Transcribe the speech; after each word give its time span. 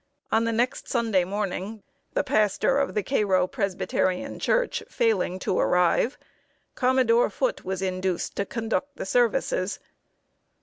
On 0.31 0.45
the 0.45 0.51
next 0.51 0.87
Sunday 0.87 1.23
morning, 1.23 1.83
the 2.15 2.23
pastor 2.23 2.79
of 2.79 2.95
the 2.95 3.03
Cairo 3.03 3.45
Presbyterian 3.45 4.39
Church 4.39 4.81
failing 4.89 5.37
to 5.37 5.59
arrive, 5.59 6.17
Commodore 6.73 7.29
Foote 7.29 7.63
was 7.63 7.83
induced 7.83 8.35
to 8.37 8.45
conduct 8.47 8.95
the 8.97 9.05
services. 9.05 9.77